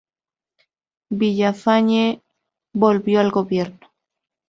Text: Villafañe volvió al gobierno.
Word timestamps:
Villafañe 1.11 2.23
volvió 2.73 3.19
al 3.19 3.29
gobierno. 3.29 3.77